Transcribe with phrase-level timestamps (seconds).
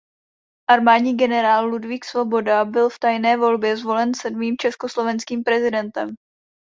[0.69, 6.09] Armádní generál Ludvík Svoboda byl v tajné volbě zvolen sedmým československým prezidentem.